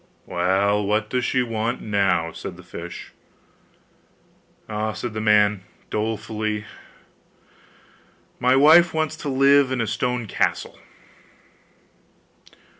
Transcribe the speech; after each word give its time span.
'Well, 0.25 0.83
what 0.83 1.11
does 1.11 1.25
she 1.25 1.43
want 1.43 1.79
now?' 1.79 2.31
said 2.31 2.57
the 2.57 2.63
fish. 2.63 3.11
'Ah!' 4.67 4.93
said 4.93 5.13
the 5.13 5.21
man, 5.21 5.61
dolefully, 5.91 6.65
'my 8.39 8.55
wife 8.55 8.95
wants 8.95 9.15
to 9.17 9.29
live 9.29 9.71
in 9.71 9.79
a 9.79 9.85
stone 9.85 10.25
castle. 10.25 10.79